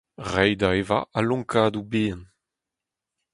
Reiñ 0.31 0.53
da 0.59 0.69
evañ 0.81 1.05
a-lonkadoù 1.17 1.85
bihan. 1.91 2.21